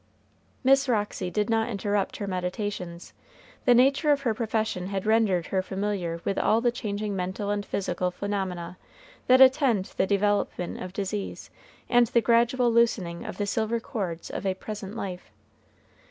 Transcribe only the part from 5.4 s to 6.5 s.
her familiar with